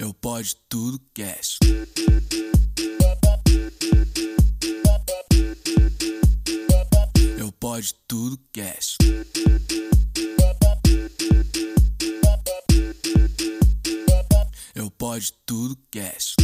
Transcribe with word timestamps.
É 0.00 0.02
Eu 0.02 0.14
Pode 0.14 0.56
Tudo 0.66 0.98
Cast. 1.12 1.58
É 7.36 7.42
Eu 7.42 7.52
Pode 7.52 7.94
Tudo 8.08 8.38
Cast. 8.50 8.96
É 14.74 14.80
Eu 14.80 14.90
Pode 14.90 15.34
Tudo 15.44 15.76
Cast. 15.90 16.34